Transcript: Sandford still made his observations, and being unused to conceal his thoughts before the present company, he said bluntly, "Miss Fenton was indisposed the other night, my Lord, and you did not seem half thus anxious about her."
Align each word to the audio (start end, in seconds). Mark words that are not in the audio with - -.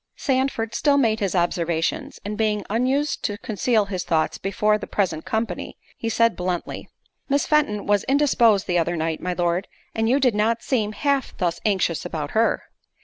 Sandford 0.15 0.73
still 0.73 0.97
made 0.97 1.19
his 1.19 1.35
observations, 1.35 2.19
and 2.25 2.35
being 2.35 2.65
unused 2.71 3.21
to 3.23 3.37
conceal 3.37 3.85
his 3.85 4.03
thoughts 4.03 4.39
before 4.39 4.79
the 4.79 4.87
present 4.87 5.25
company, 5.25 5.77
he 5.95 6.09
said 6.09 6.35
bluntly, 6.35 6.89
"Miss 7.29 7.45
Fenton 7.45 7.85
was 7.85 8.03
indisposed 8.05 8.65
the 8.65 8.79
other 8.79 8.95
night, 8.97 9.21
my 9.21 9.33
Lord, 9.33 9.67
and 9.93 10.09
you 10.09 10.19
did 10.19 10.33
not 10.33 10.63
seem 10.63 10.93
half 10.93 11.37
thus 11.37 11.59
anxious 11.65 12.03
about 12.03 12.31
her." 12.31 12.63